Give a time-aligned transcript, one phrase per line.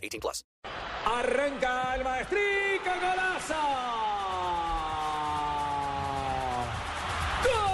[0.00, 0.44] 18 plus.
[1.04, 3.54] Arranca el maestrico, golazo.
[7.44, 7.70] ¡Gol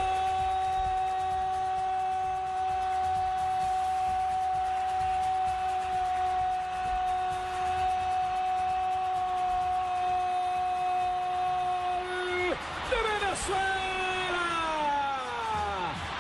[12.90, 14.46] de Venezuela!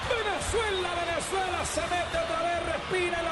[0.08, 3.22] Venezuela, Venezuela se mete otra vez, respira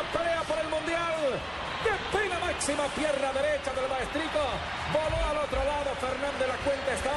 [2.64, 4.41] máxima, pierna derecha del maestrico.
[4.92, 7.16] Voló al otro lado, Fernández la cuenta está.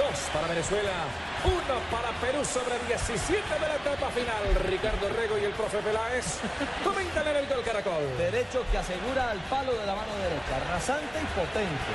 [0.00, 0.96] Dos para Venezuela,
[1.44, 4.40] uno para Perú sobre 17 de la etapa final.
[4.64, 6.40] Ricardo Rego y el profe Peláez
[6.84, 8.08] comentan en el gol Caracol.
[8.16, 10.56] Derecho que asegura al palo de la mano derecha.
[10.72, 11.92] Rasante y potente.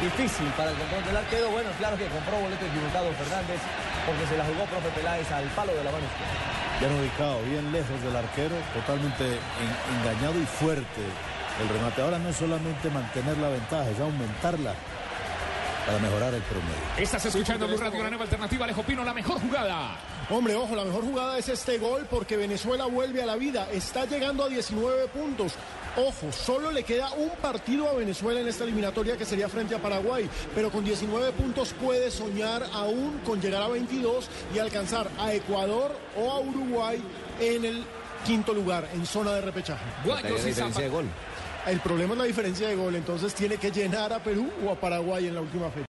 [0.00, 1.50] Difícil para el control del arquero.
[1.52, 3.60] Bueno, claro que compró boleto equivocado Fernández
[4.08, 6.40] porque se la jugó profe Peláez al palo de la mano izquierda.
[6.80, 11.04] Bien ubicado, bien lejos del arquero, totalmente en- engañado y fuerte
[11.60, 12.02] el remate.
[12.02, 14.74] Ahora no es solamente mantener la ventaja, es aumentarla
[15.86, 16.74] para mejorar el promedio.
[16.96, 18.64] Estás escuchando Blue Radio, la nueva alternativa.
[18.64, 19.96] Alejo Pino, la mejor jugada.
[20.30, 23.68] Hombre, ojo, la mejor jugada es este gol porque Venezuela vuelve a la vida.
[23.70, 25.52] Está llegando a 19 puntos.
[25.96, 29.78] Ojo, solo le queda un partido a Venezuela en esta eliminatoria que sería frente a
[29.78, 30.28] Paraguay.
[30.54, 35.94] Pero con 19 puntos puede soñar aún con llegar a 22 y alcanzar a Ecuador
[36.16, 37.02] o a Uruguay
[37.38, 37.84] en el
[38.24, 39.84] quinto lugar, en zona de repechaje.
[40.04, 40.80] Guayos y Zapa-
[41.66, 44.74] El problema es la diferencia de gol, entonces tiene que llenar a Perú o a
[44.74, 45.80] Paraguay en la última fecha.